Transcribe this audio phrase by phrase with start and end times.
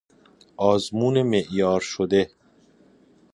[0.57, 2.31] آزمون معیارشده